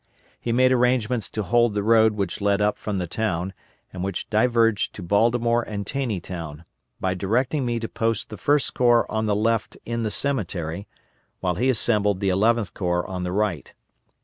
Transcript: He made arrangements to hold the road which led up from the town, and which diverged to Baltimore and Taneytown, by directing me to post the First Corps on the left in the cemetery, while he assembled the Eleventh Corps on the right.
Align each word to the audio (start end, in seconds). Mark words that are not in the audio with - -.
He 0.39 0.51
made 0.51 0.71
arrangements 0.71 1.29
to 1.29 1.43
hold 1.43 1.75
the 1.75 1.83
road 1.83 2.13
which 2.13 2.41
led 2.41 2.59
up 2.59 2.75
from 2.79 2.97
the 2.97 3.05
town, 3.05 3.53
and 3.93 4.03
which 4.03 4.27
diverged 4.31 4.95
to 4.95 5.03
Baltimore 5.03 5.61
and 5.61 5.85
Taneytown, 5.85 6.63
by 6.99 7.13
directing 7.13 7.67
me 7.67 7.79
to 7.79 7.87
post 7.87 8.31
the 8.31 8.37
First 8.37 8.73
Corps 8.73 9.05
on 9.11 9.27
the 9.27 9.35
left 9.35 9.77
in 9.85 10.01
the 10.01 10.09
cemetery, 10.09 10.87
while 11.39 11.53
he 11.53 11.69
assembled 11.69 12.19
the 12.19 12.29
Eleventh 12.29 12.73
Corps 12.73 13.07
on 13.07 13.21
the 13.21 13.31
right. 13.31 13.75